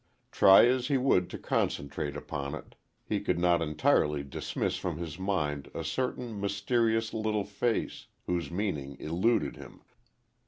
Try 0.31 0.65
as 0.65 0.87
he 0.87 0.97
would 0.97 1.29
to 1.29 1.37
concentrate 1.37 2.17
upon 2.17 2.55
it, 2.55 2.73
he 3.05 3.19
could 3.19 3.37
not 3.37 3.61
entirely 3.61 4.23
dismiss 4.23 4.75
from 4.75 4.97
his 4.97 5.19
mind 5.19 5.69
a 5.75 5.83
certain 5.83 6.41
mysterious 6.41 7.13
little 7.13 7.43
face, 7.45 8.07
whose 8.25 8.49
meaning 8.49 8.97
eluded 8.99 9.57
him. 9.57 9.83